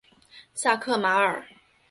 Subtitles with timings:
[0.55, 1.45] 萨克马尔。